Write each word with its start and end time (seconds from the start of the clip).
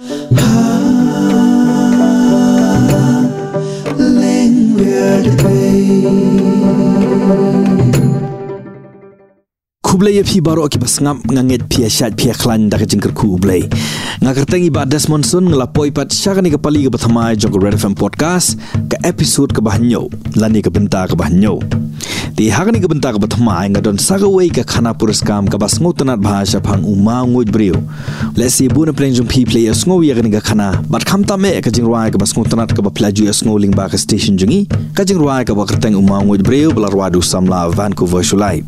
Kublai 0.00 0.16
ya 10.16 10.24
phi 10.24 10.40
baro 10.40 10.64
ki 10.72 10.80
basngam 10.80 11.20
nganget 11.28 11.68
pia 11.68 11.84
shat 11.92 12.16
pia 12.16 12.32
klan 12.32 12.72
dak 12.72 12.80
jingker 12.88 13.12
ku 13.12 13.36
ublai. 13.36 13.68
Ngakertengi 14.24 14.72
ba 14.72 14.88
Desmond 14.88 15.28
Sun 15.28 15.52
ngelapoi 15.52 15.92
pat 15.92 16.08
syakani 16.08 16.48
ke 16.48 16.56
pali 16.56 16.88
ke 16.88 16.90
bathamai 16.96 17.36
jog 17.36 17.60
Red 17.60 17.76
FM 17.76 17.92
podcast 17.92 18.56
ke 18.88 18.96
episode 19.04 19.52
ke 19.52 19.60
bahnyo 19.60 20.08
lani 20.40 20.64
ke 20.64 20.72
benta 20.72 21.04
ke 21.04 21.12
bahnyo. 21.12 21.60
Di 22.40 22.48
hakani 22.48 22.80
ke 22.80 22.88
benta 22.88 23.12
ke 23.12 23.20
bathamai 23.20 23.68
ngadon 23.68 24.00
sagawai 24.00 24.48
ke 24.48 24.64
khana 24.64 24.96
puraskam 24.96 25.44
ke 25.44 25.60
bas 25.60 25.76
ngotanat 25.76 26.24
bahasa 26.24 26.56
phang 26.56 26.80
uma 26.88 27.20
nguj 27.20 27.52
brio. 27.52 27.76
Lesi 28.32 28.64
bu 28.64 28.88
na 28.88 28.96
pleng 28.96 29.12
jung 29.12 29.28
pi 29.28 29.44
play 29.44 29.68
sngo 29.76 30.00
ya 30.00 30.16
ke 30.16 30.40
khana 30.40 30.80
bat 30.88 31.04
kham 31.04 31.20
ta 31.20 31.36
me 31.36 31.60
ke 31.60 31.68
jingruai 31.68 32.08
ke 32.08 32.16
bas 32.16 32.32
ngotanat 32.32 32.72
ke 32.72 32.80
ba 32.80 32.88
plaju 32.88 33.28
sngo 33.28 33.60
ling 33.60 33.76
ba 33.76 33.92
ke 33.92 34.00
station 34.00 34.40
jungi 34.40 34.64
ke 34.96 35.04
jingruai 35.04 35.44
ke 35.44 35.52
ba 35.52 35.68
kerteng 35.68 36.00
uma 36.00 36.24
nguj 36.24 36.40
brio 36.40 36.72
belarwadu 36.72 37.20
samla 37.20 37.68
Vancouver 37.76 38.24
Shulai. 38.24 38.64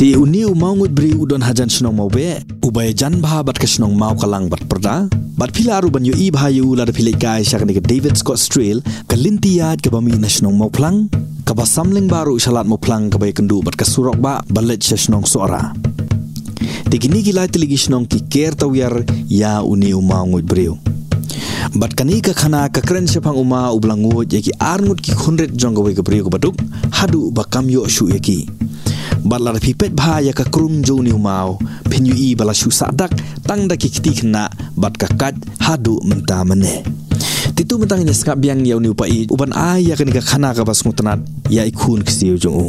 Ti 0.00 0.16
uni 0.16 0.48
mau 0.56 0.72
ngut 0.72 0.96
beri 0.96 1.12
udon 1.12 1.44
hajan 1.44 1.68
senong 1.68 1.92
mau 1.92 2.08
be 2.08 2.40
ubay 2.64 2.96
jan 2.96 3.20
bah 3.20 3.44
bat 3.44 3.52
ke 3.52 3.68
senong 3.68 3.92
mau 3.92 4.16
kalang 4.16 4.48
bat 4.48 4.64
perda. 4.64 5.04
Bat 5.36 5.52
pila 5.52 5.76
aru 5.76 5.92
ban 5.92 6.00
yu 6.00 6.16
i 6.16 6.32
bah 6.32 6.48
yu 6.48 6.72
la 6.72 6.88
pilih 6.88 7.20
kai 7.20 7.44
syak 7.44 7.68
ni 7.68 7.76
ke 7.76 7.84
David 7.84 8.16
Scott 8.16 8.40
Strail 8.40 8.80
ke 8.80 9.12
lintiad 9.12 9.84
ke 9.84 9.92
bami 9.92 10.16
na 10.16 10.24
senong 10.24 10.56
mau 10.56 10.72
plang. 10.72 11.12
Ke 11.44 11.52
ba 11.52 11.68
samling 11.68 12.08
baru 12.08 12.40
salat 12.40 12.64
mau 12.64 12.80
plang 12.80 13.12
ke 13.12 13.20
bay 13.20 13.36
kendu 13.36 13.60
bat 13.60 13.76
ke 13.76 13.84
surok 13.84 14.16
ba 14.16 14.40
balet 14.48 14.80
senong 14.80 15.28
suara. 15.28 15.76
Ti 16.88 16.96
kini 16.96 17.20
gilai 17.20 17.52
tiligi 17.52 17.76
senong 17.76 18.08
ki 18.08 18.24
ker 18.32 18.56
tawiyar 18.56 19.04
ya 19.28 19.60
uni 19.60 19.92
mau 20.00 20.24
ngut 20.24 20.48
beri 20.48 20.72
Bat 21.76 21.92
kani 21.92 22.24
ka 22.24 22.32
khana 22.32 22.72
ka 22.72 22.80
kren 22.80 23.04
sepang 23.04 23.36
uma 23.36 23.68
ublangu 23.68 24.24
ye 24.24 24.40
ki 24.40 24.56
arngut 24.64 25.04
ki 25.04 25.12
khunret 25.12 25.52
jong 25.60 25.76
ga 25.76 25.92
ke 25.92 26.00
beri 26.00 26.24
ko 26.24 26.32
baduk 26.32 26.56
hadu 26.88 27.28
ba 27.28 27.44
kam 27.44 27.68
yo 27.68 27.84
shu 27.84 28.08
ye 28.08 28.48
ki 29.20 29.28
balar 29.28 29.60
pipet 29.60 29.92
bahaya 29.92 30.32
ka 30.32 30.48
krum 30.48 30.80
jo 30.80 31.04
ni 31.04 31.12
mau 31.12 31.60
pinyu 31.88 32.16
i 32.16 32.32
bala 32.32 32.56
shu 32.56 32.72
sadak 32.72 33.12
tang 33.44 33.68
da 33.68 33.76
kiti 33.76 34.16
kena 34.16 34.48
bat 34.76 34.96
ka 34.96 35.08
kat 35.12 35.36
hadu 35.60 36.00
menta 36.08 36.40
mene 36.44 36.80
titu 37.52 37.76
mentang 37.76 38.00
ini 38.00 38.16
skap 38.16 38.40
biang 38.40 38.64
yau 38.64 38.80
ni 38.80 38.88
upai 38.88 39.28
uban 39.28 39.52
aya 39.52 39.92
ka 39.92 40.04
ni 40.08 40.12
ka 40.16 40.24
khana 40.24 40.56
ka 40.56 40.64
bas 40.64 40.80
ngutanat 40.80 41.20
ya 41.52 41.68
ikun 41.68 42.00
kisi 42.00 42.32
jo 42.40 42.50
u 42.50 42.68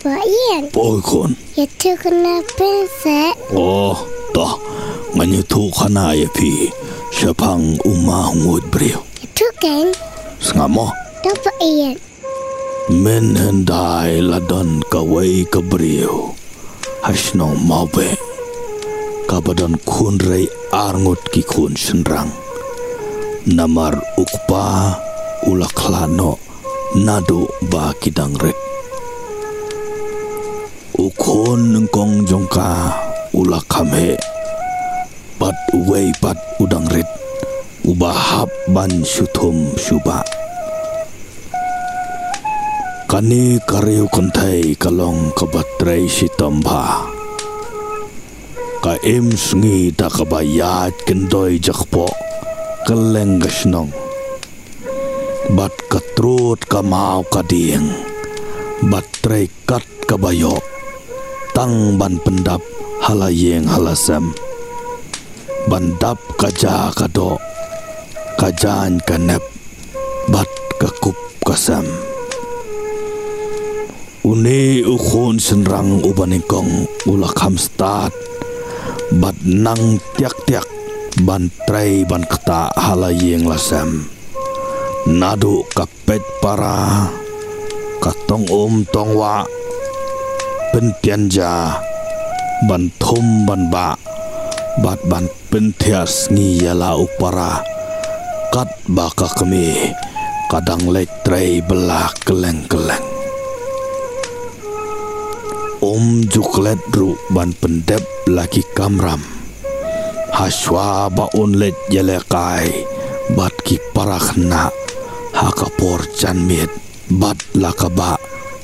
Pak 0.00 0.24
Ian, 0.24 0.64
boy 0.72 0.96
kon 1.04 1.36
ya 1.56 1.68
tu 1.76 1.92
kena 2.00 2.40
pensek. 2.56 3.36
oh 3.52 3.96
ta 4.32 4.56
nganyu 5.16 5.44
tu 5.44 5.68
khana 5.72 6.16
ya 6.16 6.28
pi 6.32 6.72
sepang 7.12 7.76
uma 7.84 8.32
ngut 8.32 8.64
brio 8.72 9.04
Ya 9.20 9.28
tu 9.36 9.44
kan, 9.60 9.92
Men 12.90 13.38
hen 13.38 13.62
dai 13.62 14.18
la 14.18 14.42
don 14.42 14.82
ka 14.90 14.98
wei 14.98 15.46
ka 15.46 15.62
briu. 15.62 16.34
Hashno 17.06 17.54
mawe. 17.54 18.08
Kabadan 19.30 19.78
kun 19.86 20.18
rei 20.18 20.50
arngot 20.74 21.22
ki 21.30 21.46
kun 21.46 21.78
senrang. 21.78 22.34
Namar 23.46 23.94
ukpa 24.18 24.98
ulaklano 25.46 26.34
nado 26.98 27.46
ba 27.70 27.94
kidang 28.02 28.34
rek. 28.42 28.58
Ukon 30.98 31.70
nengkong 31.70 32.26
jongka 32.26 32.90
ulakame. 33.30 34.18
Pat 35.38 35.54
wei 35.86 36.10
pat 36.18 36.42
udang 36.58 36.90
rit. 36.90 37.06
Ubahap 37.86 38.50
ban 38.74 38.90
sutum 39.06 39.78
subak. 39.78 40.39
Kani 43.10 43.58
kariu 43.66 44.06
kontai 44.06 44.78
kalong 44.78 45.34
kabatray 45.34 46.06
si 46.06 46.30
Tamba. 46.30 47.10
Ka 48.78 48.94
im 49.02 49.34
sungi 49.34 49.90
da 49.90 50.06
kabayat 50.06 50.94
kendoy 51.02 51.58
jakpo 51.58 52.06
kaleng 52.86 53.42
gasnong. 53.42 53.90
Bat 55.58 55.74
katrut 55.90 56.62
kamau 56.70 57.26
kading. 57.26 57.90
Batray 58.86 59.50
kat 59.66 59.82
kabayo. 60.06 60.62
Tang 61.50 61.98
ban 61.98 62.14
pendap 62.22 62.62
halayeng 63.02 63.66
halasem. 63.66 64.30
Bandap 65.66 66.22
kaja 66.38 66.94
kado. 66.94 67.42
Kajan 68.38 69.02
kanep. 69.02 69.42
Bat 70.30 70.46
kakup 70.78 71.18
kasem. 71.42 72.09
Uni 74.30 74.78
ukun 74.86 75.42
senrang 75.42 76.06
ubanikong 76.06 76.86
ulakam 77.10 77.58
start 77.58 78.14
Bat 79.10 79.34
nang 79.42 79.98
tiak-tiak 80.14 80.62
ban 81.26 81.50
tray 81.66 82.06
ban 82.06 82.22
kata 82.22 82.70
halayeng 82.78 83.50
lasem. 83.50 84.06
Nadu 85.10 85.66
kapet 85.74 86.22
para 86.38 87.10
Katong 87.98 88.46
um 88.54 88.86
tong 88.86 89.18
wa. 89.18 89.42
Pentian 90.70 91.26
ja 91.26 91.82
Ban 92.70 92.86
thum 93.02 93.50
ban 93.50 93.66
ba. 93.66 93.98
Bat 94.78 95.10
ban 95.10 95.26
pentias 95.50 96.30
ngi 96.30 96.70
yala 96.70 96.94
upara 96.94 97.66
Kat 98.54 98.70
baka 98.86 99.26
kami 99.34 99.90
Kadang 100.46 100.86
lek 100.86 101.10
tray 101.26 101.58
belah 101.66 102.14
keleng-keleng 102.22 103.09
Om 106.00 106.24
juklet 106.32 106.80
ru 106.96 107.12
ban 107.28 107.52
pendep 107.60 108.00
laki 108.24 108.64
kamram. 108.72 109.20
Haswa 110.32 111.12
ba 111.12 111.28
unlet 111.36 111.76
yelekai 111.92 112.72
bat 113.36 113.52
ki 113.60 113.76
parakna 113.92 114.72
hakapor 115.36 116.00
chan 116.16 116.40
miet 116.48 116.72
bat 117.12 117.36
lakaba 117.52 118.16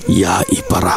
ya 0.09 0.41
ipara. 0.49 0.97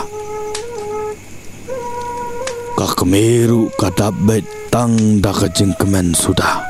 Kakmeru 2.79 3.67
kadap 3.75 4.15
bet 4.23 4.47
tang 4.71 5.19
da 5.19 5.35
kejengkemen 5.35 6.15
sudah. 6.15 6.63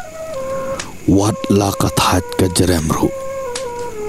Wat 1.05 1.37
lakathat 1.53 2.25
kejeremru. 2.41 3.13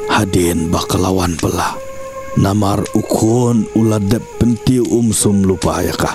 Hadin 0.09 0.73
bakalawan 0.73 1.37
pelah 1.37 1.90
namar 2.39 2.87
ukon 2.95 3.67
uladep 3.75 4.23
penti 4.39 4.79
umsum 4.79 5.43
lupa 5.43 5.83
ya 5.83 5.91
ka 5.91 6.15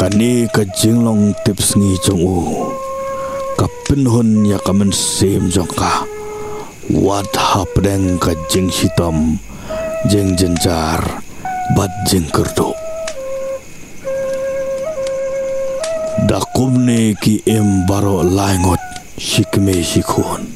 kani 0.00 0.48
ka 0.48 0.64
jinglong 0.76 1.36
tips 1.44 1.76
ngi 1.76 1.96
jong 2.04 2.22
u. 2.22 2.40
Ka 3.56 3.64
pinhun 3.88 4.44
ya 4.44 4.60
ka 4.60 4.72
men 4.76 4.92
sim 4.92 5.48
jong 5.48 5.72
ka 5.72 6.04
wat 6.92 7.32
hapdeng 7.32 8.20
ka 8.20 8.36
jing 8.52 8.68
hitam. 8.68 9.40
Jeng 10.06 10.36
jenjar. 10.38 11.00
Bat 11.74 11.90
jeng 12.06 12.30
kerdo 12.30 12.70
dakum 16.30 16.86
ne 16.86 17.10
ki 17.18 17.42
em 17.42 17.82
baro 17.90 18.22
laingot. 18.22 18.78
Shikme 19.18 19.82
shikun 19.82 20.46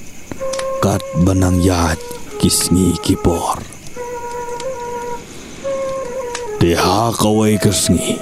kat 0.85 1.03
banang 1.27 1.59
yat 1.65 1.99
kisngi 2.41 2.97
kipor. 3.05 3.61
Teha 6.57 7.13
kawai 7.13 7.61
kisngi. 7.61 8.17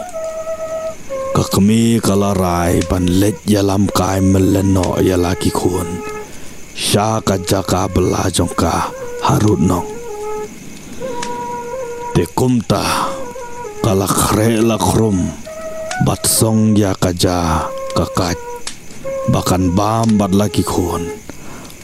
Kakmi 1.30 2.02
kalarai 2.02 2.82
ban 2.90 3.06
let 3.06 3.38
yalam 3.46 3.86
kai 3.86 4.18
meleno 4.18 4.98
yalaki 4.98 5.54
kun. 5.54 5.86
Syaka 6.74 7.38
jaka 7.46 7.86
belajong 7.86 8.50
ka 8.58 8.90
harut 9.22 9.62
nong. 9.62 9.86
Te 12.18 12.26
kumta 12.34 13.14
kalakre 13.86 14.58
lakrum 14.58 15.30
bat 16.02 16.26
song 16.26 16.74
ya 16.74 16.90
kaja 16.98 17.70
kakat 17.94 18.34
bakan 19.30 19.70
bam 19.78 20.18
bat 20.18 20.34
laki 20.34 20.66
kun 20.66 21.06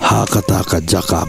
ha 0.03 0.27
kata 0.27 0.67
ka 0.67 0.83
jaka 0.83 1.23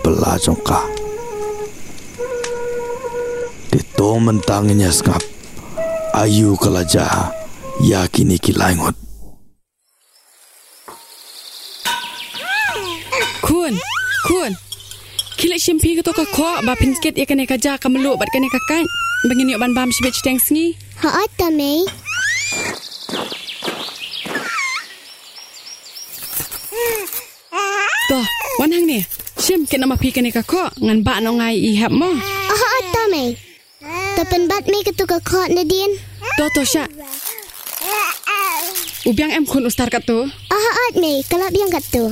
Tito 4.05 4.21
mentangnya 4.21 4.93
skap 4.93 5.17
Ayu 6.13 6.53
kalaja 6.61 7.33
Yakini 7.81 8.37
kilangot 8.37 8.93
Kun, 13.41 13.73
kun. 14.29 14.53
Kila 15.41 15.57
shimpi 15.57 15.97
ke 15.97 16.05
toka 16.05 16.21
ko 16.29 16.45
ba 16.61 16.77
pinsket 16.77 17.17
ya 17.17 17.25
kene 17.25 17.49
kaja 17.49 17.81
kamelu 17.81 18.13
bat 18.13 18.29
kene 18.29 18.45
kakan. 18.45 18.85
Bangin 19.25 19.49
yo 19.49 19.57
ban 19.57 19.73
bam 19.73 19.89
shibet 19.89 20.13
teng 20.21 20.37
sngi. 20.37 20.77
Ha 21.01 21.25
ada 21.25 21.49
mei. 21.49 21.81
to 28.13 28.21
wan 28.61 28.69
hang 28.69 28.85
ni 28.85 29.01
sim 29.41 29.65
ke 29.65 29.81
nama 29.81 29.97
pi 29.97 30.13
kene 30.13 30.29
ka 30.29 30.45
ko 30.45 30.69
ngan 30.77 31.01
ba 31.01 31.17
no 31.25 31.41
ngai 31.41 31.57
i 31.57 31.73
hap 31.81 31.89
mo 31.89 32.13
Aha 32.53 32.67
ata 32.85 33.03
me. 34.15 34.23
Tapen 34.23 34.47
bat 34.47 34.63
me 34.71 34.79
ketuka 34.87 35.19
kot 35.19 35.51
na 35.51 35.67
din. 35.67 35.91
to 36.37 36.47
to 36.55 36.63
sha 36.65 36.83
ubiang 39.05 39.31
em 39.31 39.45
kun 39.45 39.67
ustar 39.67 39.87
kat 39.93 40.03
tu 40.07 40.25
Aha 40.51 40.71
at 40.89 40.95
me 40.97 41.21
kalap 41.27 41.53
yang 41.53 41.69
kat 41.69 41.83
tu. 41.91 42.09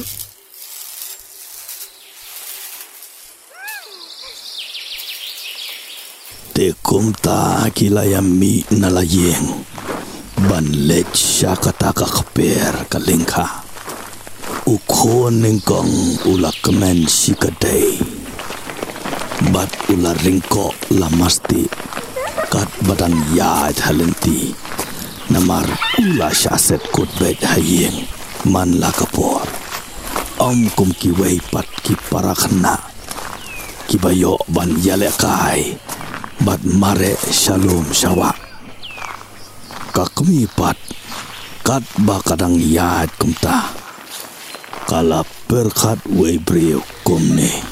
Te 6.54 6.70
kumta 6.86 7.66
kila 7.74 8.06
ya 8.06 8.22
mi 8.22 8.62
na 8.78 8.94
layeng. 8.94 9.66
Ban 10.46 10.70
let 10.86 11.10
siya 11.18 11.58
kataka 11.58 12.06
kaper 12.06 12.86
kalingka. 12.94 13.66
Ukon 14.70 15.42
ningkong 15.42 16.22
ula 16.30 16.54
kemen 16.62 17.10
si 17.10 17.34
kadai. 17.34 18.13
Bat 19.50 19.90
ula 19.90 20.14
ringko 20.22 20.70
lamasti. 20.94 21.66
Kat 22.54 22.70
badan 22.86 23.18
ya 23.34 23.74
halenti. 23.74 24.54
Namar 25.34 25.66
ula 25.98 26.30
siya 26.30 26.54
set 26.60 26.86
kut 26.94 27.10
bet 27.18 27.42
hayeng. 27.42 28.06
Man 28.46 28.78
la 28.78 28.94
kapor. 28.94 29.50
Om 30.38 30.70
kum 30.78 30.94
kiway 30.94 31.42
pat 31.50 31.66
ki 31.82 31.98
parakna. 32.12 32.78
Kibayo 33.90 34.38
ban 34.54 34.70
yale 34.86 35.10
kai 35.18 35.74
bat 36.44 36.60
mare 36.66 37.16
shalom 37.32 37.88
shawa 37.96 38.34
kakmi 39.96 40.44
pat 40.60 40.76
kat 41.64 41.86
ba 42.04 42.20
kadang 42.20 42.60
yad 42.60 43.08
kumta 43.16 43.72
kala 44.90 45.24
perkat 45.48 46.04
we 46.10 46.36
brio 46.36 46.84
kumne 47.08 47.64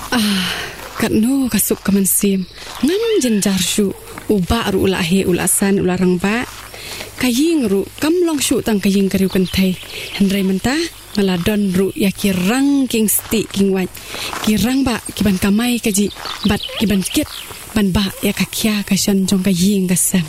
kat 1.01 1.09
no 1.23 1.49
kasuk 1.49 1.81
kaman 1.81 2.05
sim 2.05 2.45
ngam 2.85 3.13
jenjar 3.25 3.57
shu 3.57 3.89
uba 4.29 4.69
ru 4.69 4.85
ula 4.85 5.01
he 5.09 5.19
ula 5.25 5.49
san 5.57 5.81
ula 5.81 5.97
rang 5.97 6.21
ba 6.21 6.45
kaying 7.21 7.65
ru 7.71 7.81
kam 8.01 8.13
long 8.21 8.37
shu 8.37 8.61
tang 8.61 8.77
kaying 8.83 9.09
kariu 9.09 9.29
pentai 9.33 9.73
hendrai 10.17 10.45
menta 10.45 10.77
mala 11.17 11.35
don 11.45 11.73
ru 11.77 11.87
ya 12.03 12.11
kirang 12.13 12.85
king 12.91 13.09
sti 13.09 13.41
king 13.53 13.73
wat 13.75 13.89
kirang 14.45 14.85
ba 14.87 14.95
kiban 15.15 15.37
kamai 15.43 15.81
kaji. 15.85 16.07
Bat 16.49 16.61
kiban 16.77 17.01
kit 17.13 17.29
ban 17.75 17.89
ba 17.95 18.05
ya 18.21 18.31
kakya 18.39 18.85
kashan 18.87 19.25
jong 19.27 19.43
kaying 19.47 19.89
kasam 19.91 20.25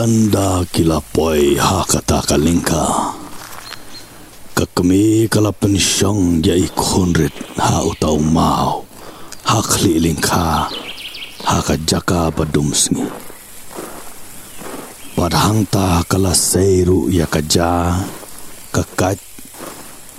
anda 0.00 0.64
kila 0.72 1.04
poi 1.12 1.60
ha 1.60 1.84
kata 1.84 2.24
kalingka 2.24 3.12
kakmi 4.56 5.28
kala 5.28 5.52
pensyong 5.52 6.40
ya 6.40 6.56
ikhunrit 6.56 7.36
ha 7.60 7.84
utau 7.84 8.16
mau. 8.16 8.88
Ha 9.44 9.60
khli 9.60 10.00
lingka 10.00 10.72
ha 11.44 11.56
ka 11.60 11.76
jaka 11.84 12.32
badumsngi 12.32 13.04
padhang 15.20 15.68
kala 16.08 16.32
seiru 16.32 17.12
ya 17.12 17.28
kaja 17.28 18.00
kakat 18.72 19.20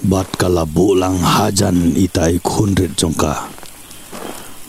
bat 0.06 0.30
kala 0.38 0.62
bulang 0.70 1.18
hajan 1.18 1.98
itai 1.98 2.38
khunrit 2.38 2.94
jongka. 2.94 3.50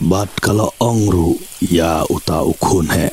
Bat 0.00 0.31
kala 0.41 0.73
ongru 0.81 1.37
ya 1.61 2.00
uta 2.09 2.41
ukhun 2.49 2.88
he 2.97 3.12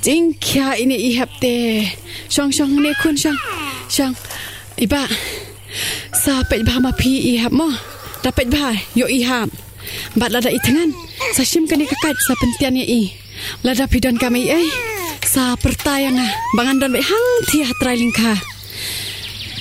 Jing 0.00 0.32
kya 0.40 0.80
ini 0.80 1.12
ihap 1.12 1.28
te. 1.36 1.84
Shang 2.32 2.48
shang 2.48 2.72
ne 2.80 2.96
kun 2.96 3.12
shang. 3.16 3.36
Shang. 3.92 4.16
Iba. 4.80 5.04
Sa 6.16 6.40
pet 6.48 6.64
bah 6.64 6.80
ma 6.80 6.96
pi 6.96 7.36
ihap 7.36 7.52
mo. 7.52 7.68
Dapat 8.24 8.48
bah 8.48 8.72
yo 8.96 9.04
ihap. 9.04 9.52
Bat 10.16 10.30
lada 10.32 10.48
itangan. 10.48 10.96
Sa 11.36 11.44
shim 11.44 11.68
kani 11.68 11.84
kakat 11.84 12.16
sa 12.24 12.32
pentian 12.40 12.80
ya 12.80 12.86
i. 12.88 13.12
Lada 13.60 13.84
pidon 13.84 14.16
kami 14.16 14.48
eh. 14.48 14.68
Sa 15.20 15.52
pertayang 15.60 16.16
ah. 16.16 16.32
Bangan 16.56 16.80
don 16.80 16.96
be 16.96 17.04
hang 17.04 17.28
ti 17.52 17.60
hatrai 17.60 18.00
lingka. 18.00 18.40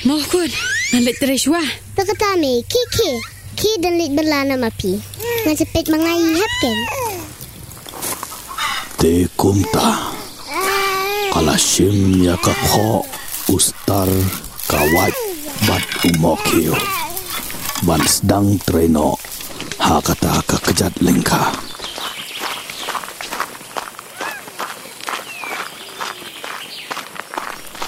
Mo 0.08 0.16
kun. 0.32 0.48
Nalit 0.96 1.20
tereshwa. 1.20 1.60
Takata 1.96 2.40
me 2.40 2.64
kiki. 2.64 3.12
Ki 3.60 3.84
dan 3.84 4.00
lit 4.00 4.16
berlana 4.16 4.56
mapi. 4.56 4.96
Ngan 5.44 5.60
cepet 5.60 5.92
mangai 5.92 6.40
hap 6.40 6.54
ken. 6.64 6.78
Te 9.01 9.25
kumta 9.33 10.13
kala 11.33 11.57
sim 11.57 12.21
ya 12.21 12.38
ka 12.38 12.53
kho 12.69 13.01
ustar 13.50 14.06
kawat 14.69 15.15
bat 15.65 15.86
umokio 16.06 16.77
ban 17.81 17.98
sedang 18.06 18.62
treno 18.62 19.18
ha 19.81 19.98
kata 20.06 20.45
ka 20.45 20.57
kejat 20.65 20.94
lengka 21.01 21.50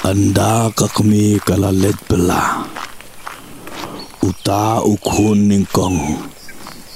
anda 0.09 0.73
ka 0.73 0.89
kami 0.97 1.37
kala 1.45 1.69
let 1.69 1.95
bela. 2.09 2.67
Uta 4.19 4.83
ukhun 4.83 5.47
ningkong. 5.47 5.99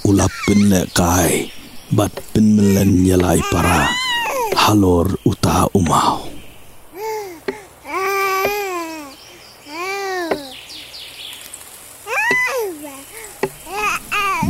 Ulapin 0.09 0.67
le 0.71 0.81
kai 0.91 1.47
bat 1.87 2.11
pin 2.35 2.59
melen 2.59 3.07
yalai 3.07 3.39
para 3.47 4.06
halor 4.67 5.07
uta 5.23 5.63
umau. 5.71 6.27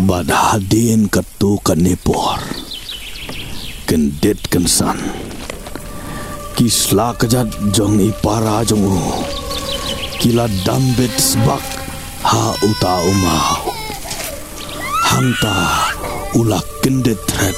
Bad 0.10 0.34
hadin 0.34 1.06
katu 1.06 1.62
kanipor 1.62 2.42
kendit 3.86 4.42
kensan. 4.50 4.98
Kisla 6.58 7.14
kejat 7.14 7.54
jong 7.70 8.02
ipara 8.02 8.66
jong 8.66 8.90
u 8.90 9.22
kila 10.18 10.50
dambit 10.66 11.14
sebak 11.14 11.62
ha 12.26 12.58
uta 12.66 12.94
umau. 13.06 13.70
Hangta 15.14 15.58
ulak 16.34 16.66
kendit 16.82 17.22
red 17.38 17.58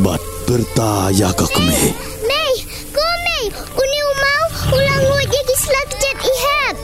bat 0.00 0.31
berta 0.52 1.08
ya 1.16 1.32
kakme 1.32 1.96
Mei, 2.28 2.54
ko 2.92 3.00
mei. 3.24 3.44
Uni 3.72 3.98
umau 4.04 4.44
ulang 4.76 5.02
luat 5.08 5.28
ya 5.32 5.42
gisla 5.48 5.80
kejet 5.88 6.18
ihap. 6.20 6.76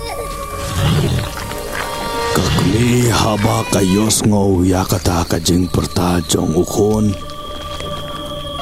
kakme 2.33 3.13
haba 3.13 3.69
kayos 3.69 4.25
ngau 4.25 4.65
ya 4.65 4.89
kata 4.89 5.29
kajing 5.29 5.69
perta 5.69 6.17
jong 6.33 6.57
ukon 6.57 7.13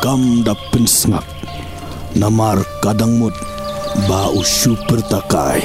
kam 0.02 0.42
dapin 0.42 0.90
sngap 0.90 1.22
namar 2.18 2.66
kadang 2.82 3.14
mut 3.14 3.38
ba 4.10 4.26
usu 4.34 4.74
pertakai 4.90 5.62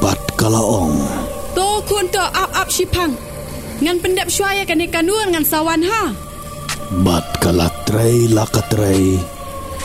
bat 0.00 0.16
kalaong 0.40 1.04
To 1.52 1.84
kun 1.84 2.08
to 2.08 2.24
ap 2.24 2.48
ap 2.64 2.68
shipang. 2.72 3.12
Ngan 3.84 4.00
pendap 4.00 4.32
syaya 4.32 4.64
kani 4.64 4.88
kanun 4.88 5.36
ngan 5.36 5.44
sawan 5.44 5.84
ha. 5.84 6.16
bat 7.04 7.24
kalatray 7.86 8.26
lakatray 8.34 9.02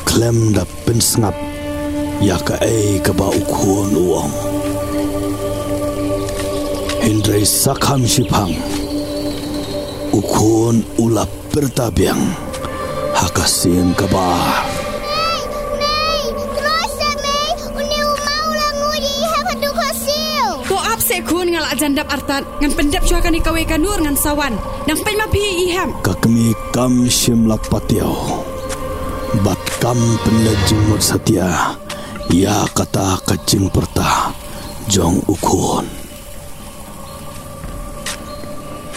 klem 0.10 0.58
dapin 0.58 0.98
sngap 0.98 1.38
ya 2.18 2.34
ka 2.42 2.58
ay 2.58 2.98
kaba 3.06 3.30
ukon 3.30 3.94
uong 3.94 4.34
Hindray 7.06 7.46
sakham 7.46 8.02
shipang 8.02 8.58
ukon 10.18 10.82
ulap 10.98 11.30
pertabiang 11.54 12.26
hakasin 13.14 13.94
kaba 13.94 14.34
kun 21.22 21.54
ngal 21.54 21.68
ajandap 21.70 22.10
artat 22.10 22.42
ngan 22.64 22.74
pendap 22.74 23.04
syaya 23.06 23.22
kani 23.22 23.46
kawe 23.46 23.62
kanur 23.68 24.00
ngan 24.02 24.18
sawan. 24.18 24.58
Nang 24.90 25.00
pen 25.06 25.16
ma 25.22 25.30
pi 25.30 25.70
iham. 25.70 25.94
kakmi 26.02 26.50
kam 26.72 27.04
shim 27.12 27.52
lapatiao 27.52 28.48
bat 29.44 29.60
kam 29.84 30.00
penlejing 30.24 30.80
mut 30.88 31.04
satia 31.04 31.76
ya 32.32 32.64
kata 32.72 33.20
kacing 33.28 33.68
perta 33.68 34.32
jong 34.88 35.20
ukun 35.28 35.84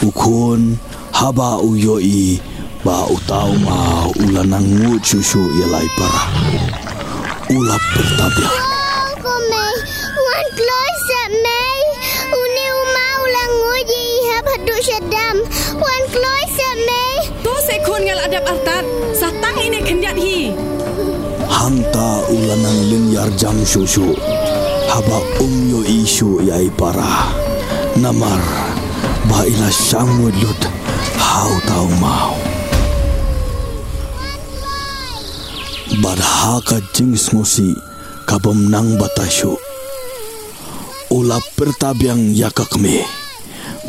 ukun 0.06 0.78
haba 1.10 1.58
uyoi 1.58 2.38
ba 2.86 3.10
utau 3.10 3.50
ma 3.66 4.06
ulanang 4.22 4.66
ngu 4.78 4.94
cusu 5.02 5.42
yalai 5.58 5.88
para 5.98 6.22
Ula 7.44 7.76
pertabiang 7.76 8.56
Ko 9.20 9.32
May. 9.52 9.76
Wan 10.16 10.46
closet 10.56 11.32
May. 11.44 11.82
Uni 12.32 12.66
umau 12.72 13.20
ihap 13.84 14.44
haduk 14.48 14.80
syadam. 14.80 15.36
Wan 15.76 16.02
closet 16.08 16.22
May. 16.24 16.43
To 16.43 16.43
adap 18.24 18.44
artat. 18.48 18.84
Satang 19.12 19.56
ini 19.60 19.78
kendiat 19.84 20.16
hi. 20.16 20.56
Hanta 21.44 22.24
ulanang 22.32 22.80
linyar 22.88 23.28
jam 23.36 23.56
susu 23.68 24.16
Haba 24.88 25.20
umyo 25.40 25.84
isu 25.84 26.40
yai 26.40 26.72
para 26.72 27.30
Namar 28.00 28.40
Baila 29.28 29.68
sangwid 29.68 30.34
lut 30.40 30.62
Hau 31.20 31.52
tau 31.68 31.88
mau 32.00 32.32
Badhaka 36.00 36.80
jings 36.96 37.28
ngusi 37.32 37.76
Kabam 38.24 38.72
nang 38.72 38.96
batasyu 38.96 39.52
Ula 41.12 41.38
pertabiang 41.54 42.32
yakakme 42.32 43.04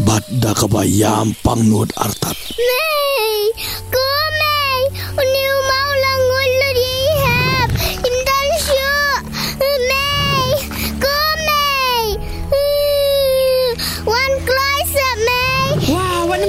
Badda 0.04 0.52
kabayam 0.52 1.32
pangnut 1.40 1.96
artat 1.96 2.36
May. 2.60 4.15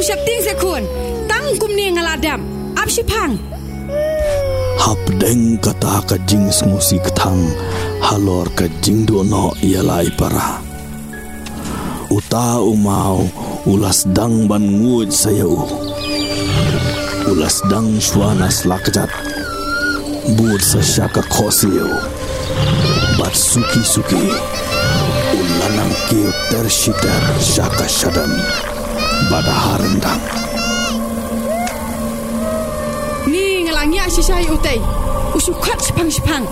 Wah, 0.07 0.15
wanam 0.15 0.23
syap 0.23 0.23
ting 0.23 0.43
se 0.43 0.55
kon. 0.55 0.85
Tang 1.27 1.59
kum 1.59 1.75
ni 1.75 1.91
ngal 1.91 2.07
adap. 2.07 2.41
Ap 2.79 2.87
sipang. 2.87 3.35
Hapdeng 4.79 5.59
kata 5.59 6.07
ka 6.07 6.17
jings 6.31 6.63
ngusi 6.63 7.03
ketang 7.03 7.43
halor 7.99 8.47
ka 8.55 8.71
jingdo 8.87 9.27
no 9.27 9.51
ialai 9.67 10.07
para. 10.15 10.63
Uta 12.07 12.63
umau 12.63 13.27
ulas 13.67 14.07
dang 14.15 14.47
ban 14.47 14.63
ngud 14.63 15.11
sayau. 15.11 15.67
Ulas 17.27 17.67
dang 17.67 17.99
suanas 17.99 18.63
lakjat. 18.63 19.11
Bud 20.39 20.63
sa 20.63 20.79
syaka 20.79 21.23
khosiu. 21.27 21.91
Bat 23.19 23.35
suki 23.35 23.83
suki. 23.83 24.27
Ulanang 25.35 25.95
kiu 26.07 26.31
tersitar 26.55 27.23
syaka 27.43 27.91
syadam. 27.91 28.31
Badaharendang. 29.27 30.23
Ni 33.27 33.67
ngalangnya 33.67 34.07
sisai 34.07 34.47
utai. 34.47 34.79
Usukat 35.35 35.79
sipang 35.83 36.07
sipang. 36.07 36.47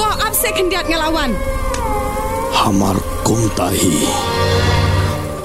To 0.00 0.06
ap 0.24 0.32
se 0.32 0.48
kendiat 0.56 0.88
ngalawan. 0.88 1.36
Hamar 2.56 2.96
kum 3.20 3.38
tahi 3.52 4.08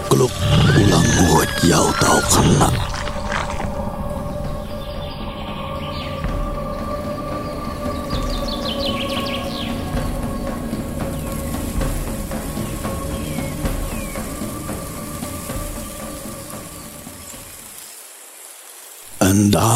Keluk 0.07 0.31
ulang 0.79 1.07
muat 1.19 1.51
yau 1.67 1.91
tau 1.99 2.19
kena 2.31 2.90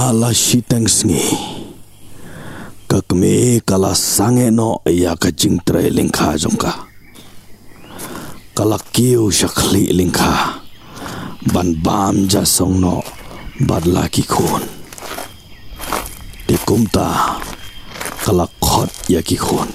Andala 0.06 0.30
siteng 0.38 0.86
sengi. 0.86 1.18
Kakme 2.86 3.58
kala 3.66 3.98
sange 3.98 4.54
no 4.54 4.86
ya 4.86 5.18
ka 5.18 5.34
jing 5.34 5.58
tre 5.66 5.90
jongka. 5.90 6.70
Kala 8.54 8.78
kiu 8.94 9.34
shakli 9.34 9.90
lingkha. 9.98 10.62
Ban 11.50 11.74
bam 11.82 12.30
ja 12.30 12.46
song 12.46 12.86
no 12.86 13.02
badla 13.66 14.06
ki 14.14 14.22
khun. 14.30 14.62
Di 16.46 16.54
kumta 16.70 17.42
kala 18.22 18.46
khot 18.62 19.10
ya 19.10 19.26
ki 19.26 19.42
khun. 19.42 19.74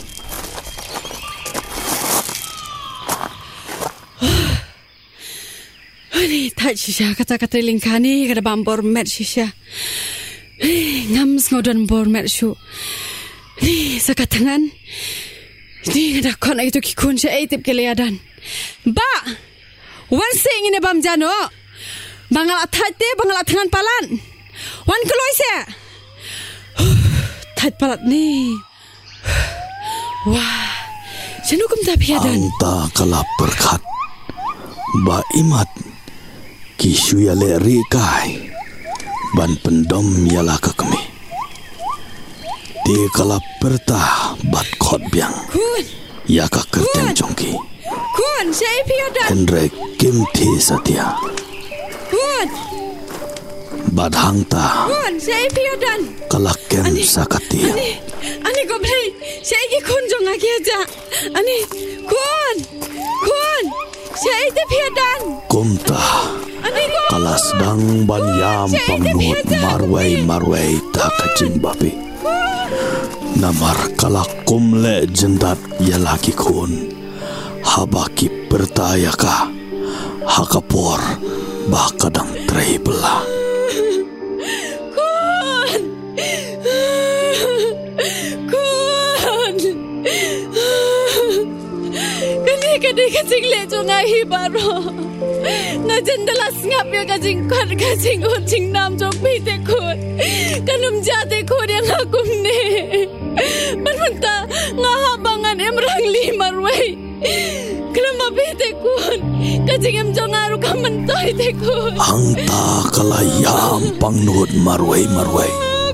Ni 6.31 6.55
tai 6.55 6.79
sisha 6.79 7.11
kata-kata 7.19 7.59
lingka 7.59 7.99
ni 7.99 8.31
kada 8.31 8.47
bambor 8.47 8.87
met 8.87 9.11
sisha. 9.11 9.51
Ngam 11.13 11.41
ngodon 11.41 11.89
bor 11.89 12.05
met 12.05 12.29
shu. 12.29 12.53
Ni 13.65 13.97
sakat 13.97 14.29
tangan. 14.29 14.63
Ni 15.93 16.03
ngada 16.13 16.37
kon 16.37 16.61
itu 16.61 16.81
kikun 16.85 17.17
sya 17.17 17.33
eitip 17.37 17.65
keliadan. 17.65 18.21
Ba! 18.85 19.13
Wan 20.13 20.33
sing 20.37 20.69
ini 20.69 20.81
bam 20.85 21.01
jano. 21.01 21.33
Bangal 22.29 22.59
atat 22.65 22.93
te 23.01 23.09
bangal 23.17 23.41
tangan 23.49 23.69
palan. 23.73 24.05
Wan 24.85 25.03
keloy 25.09 25.33
se. 25.41 25.55
Tat 27.57 27.73
palat 27.81 28.01
ni. 28.05 28.53
Wah. 30.33 30.71
Jenukum 31.41 31.81
tapi 31.89 32.13
adan. 32.13 32.37
Anta 32.37 32.87
kala 32.93 33.25
perkat 33.41 33.83
Ba 35.03 35.19
imat 35.41 35.67
Kisu 36.77 37.27
ya 37.27 37.35
le 37.35 37.57
rikai 37.59 38.50
Ban 39.37 39.55
pendom 39.63 40.27
yala 40.27 40.59
kakme 40.59 40.99
Di 42.83 42.97
kala 43.15 43.39
perta 43.63 44.35
bat 44.51 44.67
khot 44.83 44.99
biang. 45.15 45.31
Ya 46.27 46.51
ka 46.51 46.67
kerteng 46.73 47.15
chongki 47.15 47.55
Kun. 47.91 48.47
Saya 48.51 48.83
piadan. 48.87 49.27
Hendrek 49.31 49.71
kim 50.03 50.27
thi 50.35 50.49
satia 50.59 51.15
Kun. 52.11 52.49
Bad 53.95 54.15
hangta 54.19 54.91
Kun. 54.91 55.15
Saya 55.23 55.47
piadan. 55.55 56.01
kala 56.27 56.51
kem 56.67 56.87
Ani- 56.91 57.07
sakatia 57.07 57.71
Ani, 57.71 57.91
ani 58.43 58.63
beri. 58.67 59.09
Saya 59.47 59.63
ingin 59.71 59.83
kun 59.87 60.03
jong 60.11 60.27
aja. 60.31 60.81
Ani, 61.39 61.59
kun, 62.07 62.57
kun. 63.25 63.65
Saya 64.15 64.41
itu 64.51 64.63
piadan. 64.69 65.21
Kumta 65.51 65.99
Ani 65.99 66.40
kun. 67.11 67.19
kala 67.19 67.35
sedang 67.35 68.07
ban 68.07 68.23
yam 68.39 68.71
pangnut 68.87 69.43
marwai 69.59 70.23
marwai 70.23 70.79
ta 70.95 71.11
kacing 71.19 71.59
babi. 71.59 71.91
Namar 73.41 73.99
kala 73.99 74.23
kumle 74.47 75.07
jendat 75.11 75.57
yalaki 75.81 76.35
kun 76.35 76.93
Habaki 77.63 78.29
pertaya 78.51 79.15
ka 79.15 79.49
Hakapor 80.27 81.01
bakadang 81.71 82.31
trei 82.47 82.77
Kani 92.91 93.07
kani 93.07 93.15
kacing 93.15 93.47
le 93.53 93.61
jong 93.71 93.91
ahi 93.91 94.21
baro. 94.27 94.83
Na 95.87 95.97
jendalas 96.03 96.59
ngap 96.59 96.91
ya 96.91 97.03
kacing 97.07 97.47
kun 97.47 97.71
kacing 97.79 98.21
ucing 98.27 98.73
nam 98.75 98.99
jong 98.99 99.15
pite 99.23 99.63
kun. 99.63 99.99
Kanum 100.67 100.99
jate 100.99 101.47
kun 101.47 101.71
yang 101.71 101.87
akum 101.87 102.29
ne. 102.43 102.59
Bermenta 103.79 104.43
ngahabangan 104.75 105.63
emrang 105.63 106.05
lima 106.15 106.51
ruai. 106.51 106.99
Kelama 107.95 108.27
pite 108.35 108.69
kun. 108.83 109.19
Kacing 109.71 109.95
em 109.95 110.11
jong 110.11 110.35
aru 110.35 110.59
kamentoi 110.59 111.31
te 111.39 111.55
kun. 111.63 111.95
Hangta 111.95 112.91
kala 112.91 113.23
yam 113.39 113.83
pangnut 114.03 114.51
marwai 114.67 115.07
marwai 115.15 115.51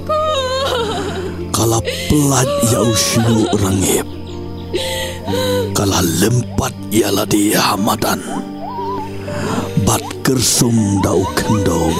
Kun. 0.08 1.52
Kala 1.52 1.76
pelat 2.08 2.48
yau 2.72 2.88
syu 2.96 3.44
rangip 3.52 4.08
Kala 5.86 6.02
lempat 6.02 6.74
yala 6.90 7.22
di 7.30 7.54
hamadan 7.54 8.18
Bat 9.86 10.02
kersum 10.26 10.74
dau 10.98 11.22
kendo 11.38 11.94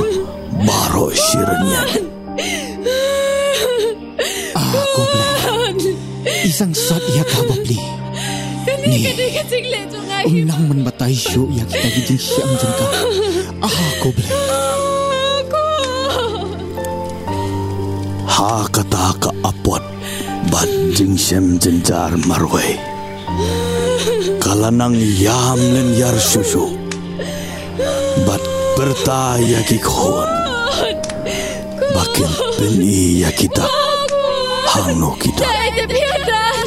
Baro 0.66 1.14
sirnyan 1.14 2.10
Ako 4.58 5.02
bla. 5.06 5.30
Isang 6.42 6.74
sat 6.74 6.98
iya 7.14 7.22
ka 7.30 7.38
babli. 7.46 7.78
Kani 8.66 9.06
kani 9.06 9.26
kacing 9.38 9.66
le 9.70 9.80
jong 9.86 10.10
ahi 10.10 10.42
Unang 10.42 10.62
man 10.66 10.80
batay 10.82 11.14
siyo 11.14 11.46
iya 11.54 11.62
kita 11.70 11.86
gijing 11.94 12.18
siyam 12.18 12.50
dyan 12.58 12.72
ka. 12.74 12.86
Ako 13.70 14.08
bla. 14.10 14.28
Aku. 15.46 15.66
Ha 18.34 18.66
kata 18.66 19.14
ka 19.22 19.30
apot 19.46 19.86
Bat 20.50 20.70
jing 20.98 21.14
shem 21.14 21.62
jenjar 21.62 22.18
marwai 22.26 22.95
Kala 24.56 24.72
nang 24.72 24.96
yam 24.96 25.60
len 25.60 25.92
yar 26.00 26.16
susu 26.16 26.80
Bat 28.24 28.40
berta 28.72 29.36
yaki 29.36 29.76
khon. 29.84 30.32
Bakin 31.92 32.30
peni 32.56 33.20
yaki 33.20 33.52
dak 33.52 33.68
Hangno 34.64 35.12
kita 35.20 35.44
piadan. 35.92 36.66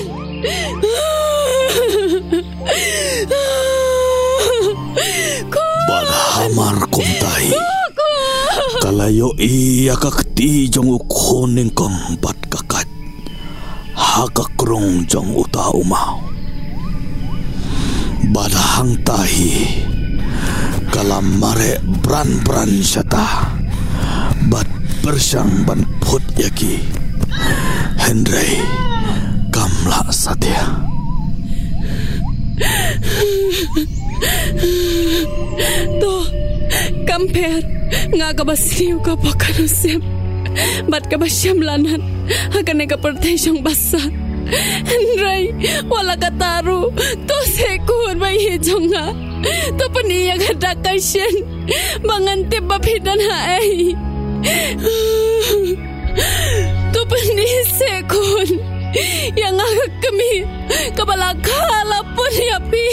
Badhamar 5.90 6.78
kumtai 6.94 7.58
Kalayo 8.86 9.34
iya 9.42 9.98
kakti 9.98 10.70
jong 10.70 10.94
ukoning 10.94 11.74
kong 11.74 12.22
bat 12.22 12.38
kakat. 12.54 12.86
Hakakrong 13.98 15.10
jong 15.10 15.34
uta 15.34 15.74
umau 15.74 16.30
Badahang 18.30 18.94
tahi 19.02 19.82
Kalamare 20.94 21.82
bran 22.06 22.30
bran 22.46 22.70
syata 22.86 23.50
Bat 24.54 24.70
bersyang 25.02 25.66
ban 25.66 25.82
put 25.98 26.22
yaki 26.38 26.78
Henry 27.98 28.62
Kamla 29.50 30.14
satya 30.14 30.90
To, 36.00 36.14
kamper, 37.08 37.64
nga 38.14 38.36
ka 38.36 38.44
ba 38.44 38.54
siniw 38.54 39.00
ka 39.02 39.16
pa 39.16 39.32
kanusip? 39.40 40.04
Ba't 40.92 41.08
ka 41.08 41.16
ba 41.16 41.28
siyam 41.28 41.64
lanat? 41.64 42.04
Hagan 42.52 42.84
ka 42.84 43.00
pertay 43.00 43.40
siyang 43.40 43.64
basa. 43.64 44.29
Henry, 44.52 45.54
wala 45.86 46.18
ka 46.18 46.34
taro. 46.34 46.90
To 47.00 47.38
sekun 47.50 48.18
ba 48.18 48.34
hijong 48.34 48.90
nga? 48.90 49.14
To 49.78 49.86
paniya 49.94 50.36
ka 50.42 50.52
dakasyan. 50.58 51.46
Mangantip 52.04 52.66
ba 52.66 52.82
pidan 52.82 53.22
haay? 53.22 53.94
To 56.94 57.02
paniya 57.06 57.62
sekun. 57.70 58.50
Yang 59.38 59.62
agak 59.62 59.92
kami 60.02 60.34
kabalakala 60.98 62.02
pun 62.18 62.34
yapi. 62.34 62.88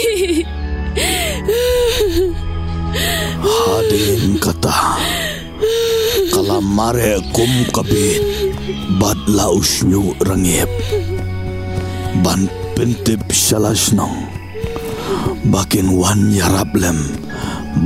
Hadin 3.37 4.41
kata 4.41 4.97
Kalamare 6.33 7.21
kum 7.29 7.49
kabit 7.69 8.21
Bad 8.97 9.21
laus 9.29 9.85
nyu 9.85 10.17
rangip 10.25 10.69
Ban 12.23 12.49
pintip 12.77 13.21
shalas 13.33 13.93
nong 13.93 14.29
Bakin 15.47 15.95
wan 15.95 16.31
yarap 16.33 16.71
lem. 16.75 16.97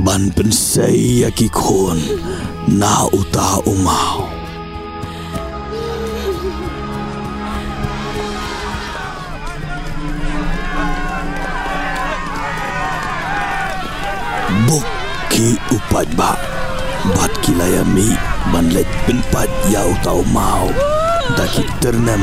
Ban 0.02 0.32
pensay 0.32 1.24
yakikon 1.26 2.00
Na 2.68 3.06
uta 3.10 3.60
umau 3.66 4.42
ki 15.32 15.56
upat 15.72 16.08
ba. 16.12 16.36
Bat 17.16 17.32
kilayami 17.40 18.12
Banlet 18.52 18.86
penpat 19.08 19.48
yau 19.72 19.90
tau 20.04 20.20
mau 20.30 20.68
Daki 21.34 21.64
ternem. 21.80 22.22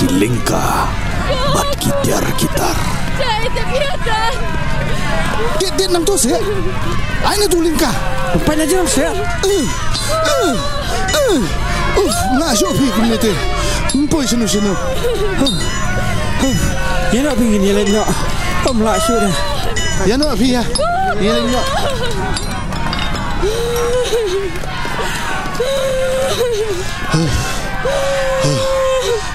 Kilingka. 0.00 0.88
Bat 0.88 1.03
kitiar 1.78 2.24
kitar 2.36 2.76
Saya 3.14 3.48
terbiasa. 3.52 4.18
Dia 5.60 5.70
dia 5.78 5.86
nam 5.88 6.02
tu 6.02 6.18
saya. 6.18 6.40
Ai 7.22 7.36
na 7.38 7.46
tuling 7.46 7.78
ka. 7.78 7.90
Pai 8.42 8.58
na 8.58 8.64
jom 8.66 8.86
saya. 8.88 9.14
Uh, 11.14 11.40
na 12.36 12.52
jo 12.58 12.68
pi 12.74 12.86
kum 12.90 13.06
nete. 13.06 13.32
Mpoi 13.94 14.26
sinu 14.26 14.46
sinu. 14.48 14.74
Ya 17.14 17.20
nak 17.22 17.38
pergi 17.38 17.56
ni 17.62 17.70
lain 17.70 17.88
nak. 17.94 18.08
Om 18.66 18.82
lah 18.82 18.98
sudah. 18.98 19.30
Ya 20.08 20.18
no 20.18 20.34
pi 20.34 20.58
ya. 20.58 20.62
Ya 21.22 21.34
no. 21.38 21.62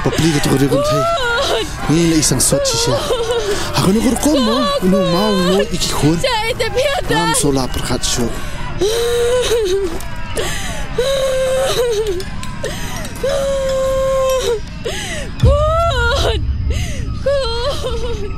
Papli 0.04 0.30
ka 0.36 0.40
tu 0.44 0.68
ko 0.68 0.78
thai. 0.84 1.29
Ni 1.90 2.14
la 2.14 2.18
isang 2.22 2.42
sot 2.42 2.62
si 2.66 2.78
siya. 2.86 2.98
Ako 3.82 3.90
no 3.94 4.00
ko 4.22 4.32
mo. 4.38 4.58
No 4.86 5.00
mau 5.10 5.34
no 5.34 5.64
ikikon. 5.66 6.18
Saya 6.22 6.54
terbiasa. 6.54 7.10
Nam 7.10 7.34
sola 7.36 7.66
perkat 7.66 8.02
syo. 8.06 8.28
Kun. 15.42 16.40
Kun. 16.40 16.40
Kun. 17.24 18.30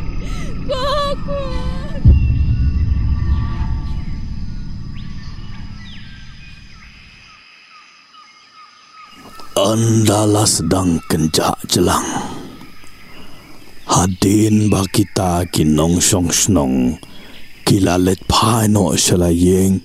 Andala 9.62 10.48
sedang 10.50 10.98
kencak 11.06 11.54
jelang 11.70 12.41
Hadin 14.02 14.66
ba 14.74 14.82
kita 14.90 15.46
kinong 15.54 16.02
song 16.02 16.34
snong 16.34 16.98
kilalet 17.62 18.18
pa 18.26 18.66
no 18.66 18.98
sila 18.98 19.30
yeng. 19.30 19.78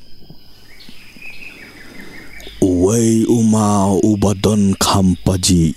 Uway 2.65 3.29
uma 3.29 3.93
ubadon 4.01 4.73
kampaji 4.81 5.77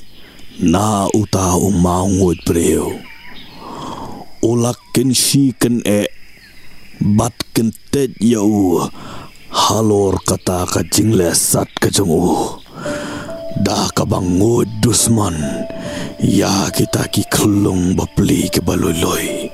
na 0.64 1.12
uta 1.12 1.60
umaungod 1.60 2.40
preo. 2.48 3.04
Ulak 4.40 4.80
ken 4.96 5.12
si 5.12 5.52
ken 5.60 5.84
e 5.84 6.08
bat 6.96 7.36
ken 7.52 7.76
tet 7.92 8.16
yau 8.24 8.88
halor 9.52 10.16
kata 10.24 10.64
kajing 10.64 11.12
lesat 11.12 11.68
kajung 11.84 12.08
u. 12.08 12.56
Dah 13.58 13.90
kabangod 13.98 14.70
dusman 14.78 15.34
Ya 16.22 16.70
kita 16.70 17.10
ki 17.10 17.26
kelung 17.26 17.98
bapli 17.98 18.46
ke 18.54 18.62
baloloy 18.62 19.50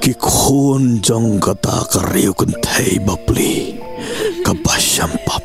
Ki 0.00 0.12
khon 0.16 1.04
jong 1.04 1.36
kata 1.36 1.84
ka 1.84 2.00
riu 2.16 2.32
kun 2.32 2.56
thai 2.64 2.96
bapli 3.04 3.76
Ka 4.40 4.56
basyam 4.64 5.12
pap 5.28 5.44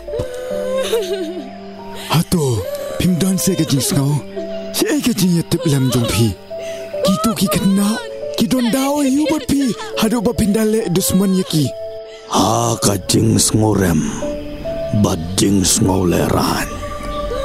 Hato, 2.14 2.62
pimdan 3.02 3.42
se 3.42 3.58
ka 3.58 3.66
jing. 3.66 3.82
Si 3.82 4.84
ai 4.86 5.02
ka 5.02 5.14
jing 5.18 5.42
yatip 5.42 5.66
lam 5.66 5.90
jong 5.90 6.06
pi. 6.06 6.30
Kitu 7.02 7.32
ki 7.34 7.48
kena, 7.50 7.98
ki 8.38 8.46
don 8.46 8.70
dao 8.70 9.02
yu 9.02 9.26
bat 9.34 9.42
pi. 9.50 9.74
Hado 9.98 10.22
ba 10.22 10.30
pindale 10.38 10.86
dusman 10.94 11.34
yaki. 11.34 11.66
Ha 12.34 12.78
ka 12.82 12.98
jing 13.10 13.38
ngorem 13.38 14.02
Bad 15.02 15.22
jing 15.38 15.66
ngoleran 15.82 16.83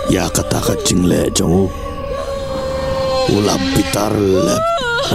Ya 0.09 0.29
kata 0.33 0.61
ka 0.61 0.75
jing 0.85 1.05
le 1.05 1.29
jong 1.37 1.53
u 1.53 1.65
Ulap 3.29 3.61
pitar 3.77 4.13
lep 4.17 4.65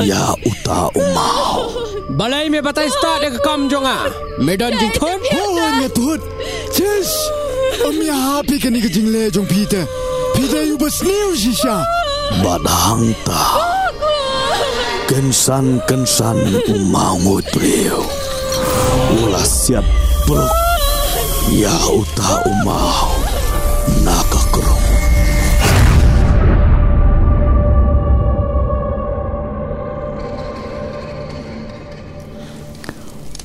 Ya 0.05 0.37
uta 0.45 0.89
umau 0.93 1.83
Balai 2.13 2.49
me 2.49 2.61
batai 2.61 2.89
start 2.93 3.25
dek 3.25 3.41
kam 3.41 3.65
jonga. 3.71 3.97
Medan 4.37 4.77
jing 4.77 4.93
thon. 4.93 5.17
Oh, 5.33 5.71
nya 5.81 5.89
tut. 5.89 6.21
Ches. 6.69 7.09
Om 7.89 7.97
ya 8.05 8.13
happy 8.13 8.61
ka 8.61 8.69
ni 8.69 8.77
ka 8.85 8.89
jing 8.93 9.09
le 9.09 9.33
jong 9.33 9.49
pi 9.49 9.65
te. 9.65 9.81
Pi 10.37 10.45
te 10.45 10.61
yu 10.69 10.77
bas 10.77 11.01
niu 11.01 11.33
si 11.33 11.57
sha. 11.57 11.81
Badang 12.41 13.13
ta 13.27 13.61
Kensan 15.05 15.77
kensan 15.85 16.39
umangut 16.65 17.45
beliau 17.53 18.01
Ulah 19.21 19.45
siap 19.45 19.85
peruk 20.25 20.49
Ya 21.53 21.75
uta 21.93 22.41
umau 22.47 23.11
Naga 24.01 24.22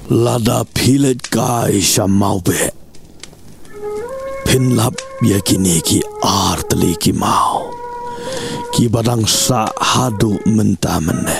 Lada 0.08 0.64
pilet 0.64 1.20
kai 1.28 1.84
shamau 1.84 2.40
be 2.40 2.56
Pinlap 4.48 4.96
yakini 5.20 5.84
ki 5.84 6.00
artli 6.24 6.96
ki 6.96 7.12
mau. 7.12 7.68
Ki 8.72 8.88
badang 8.88 9.28
sa 9.28 9.68
hadu 9.76 10.40
menta 10.48 10.96
mene. 11.04 11.36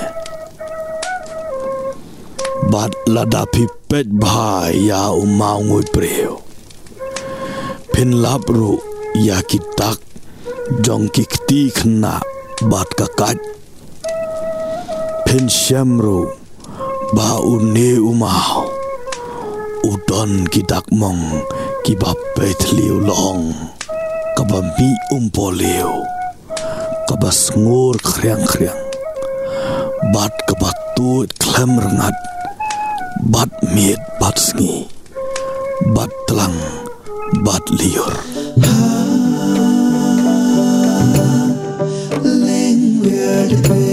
Bad 2.69 2.93
lada 3.09 3.49
pipet 3.49 4.05
bhai 4.13 4.85
ya 4.93 5.17
umau 5.17 5.65
ngui 5.65 5.89
preo. 5.89 6.45
Pinlap 7.89 8.45
ru 8.53 8.77
ya 9.17 9.41
ki 9.49 9.65
tak 9.81 9.97
Jong 10.85 11.09
ki 11.09 11.25
kti 11.25 11.73
khna 11.73 12.21
Bad 12.69 12.93
kakat 12.93 13.41
Pin 15.25 15.49
syam 15.49 15.97
ba 17.15 17.41
unni 17.41 17.97
uma. 18.01 18.65
Udon 19.85 20.45
kidak 20.53 20.85
mong 20.93 21.45
kibap 21.85 22.19
pet 22.37 22.59
liu 22.77 23.01
long. 23.01 23.55
Kabambi 24.37 24.91
umpo 25.15 25.49
liu. 25.55 26.05
Kabas 27.09 27.55
ngur 27.57 27.97
kriang 28.03 28.45
kriang. 28.45 28.83
Bat 30.13 30.35
kabat 30.49 30.77
tuit 30.97 31.31
klem 31.41 31.79
rengat. 31.81 32.17
Bat 33.29 33.51
mit 33.75 34.01
bat 34.21 34.37
sngi 34.39 34.99
bat 35.95 36.11
telang 36.27 36.59
bat 37.47 37.63
liur. 37.71 38.15
Ah, 38.63 39.07
Lingwerdwe 42.23 43.88